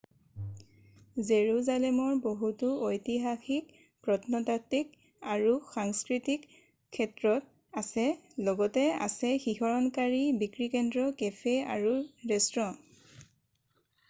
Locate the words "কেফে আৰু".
11.23-11.93